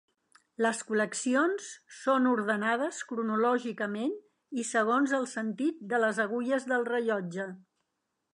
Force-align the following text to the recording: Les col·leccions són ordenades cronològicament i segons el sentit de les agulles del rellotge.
Les 0.65 0.79
col·leccions 0.85 1.67
són 1.97 2.25
ordenades 2.31 3.01
cronològicament 3.11 4.17
i 4.63 4.67
segons 4.71 5.15
el 5.19 5.29
sentit 5.37 5.87
de 5.93 6.01
les 6.07 6.23
agulles 6.27 6.67
del 6.75 6.89
rellotge. 6.91 7.49